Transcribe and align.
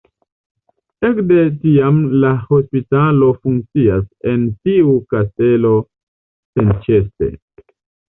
Ekde 1.09 1.43
tiam 1.65 1.99
la 2.23 2.31
hospitalo 2.47 3.29
funkcias 3.43 4.09
en 4.35 4.51
tiu 4.67 4.99
kastelo 5.15 5.79
senĉese. 5.89 7.35